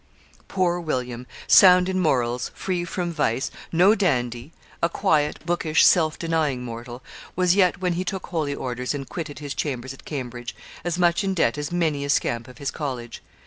Poor 0.47 0.79
William, 0.79 1.27
sound 1.45 1.87
in 1.87 1.99
morals, 1.99 2.49
free 2.55 2.83
from 2.83 3.11
vice, 3.13 3.51
no 3.71 3.93
dandy, 3.93 4.51
a 4.81 4.89
quiet, 4.89 5.37
bookish, 5.45 5.85
self 5.85 6.17
denying 6.17 6.63
mortal, 6.63 7.03
was 7.35 7.53
yet, 7.53 7.79
when 7.81 7.93
he 7.93 8.03
took 8.03 8.25
holy 8.25 8.55
orders 8.55 8.95
and 8.95 9.07
quitted 9.09 9.37
his 9.37 9.53
chambers 9.53 9.93
at 9.93 10.03
Cambridge, 10.03 10.55
as 10.83 10.97
much 10.97 11.23
in 11.23 11.35
debt 11.35 11.55
as 11.55 11.71
many 11.71 12.03
a 12.03 12.09
scamp 12.09 12.47
of 12.47 12.57
his 12.57 12.71
college. 12.71 13.21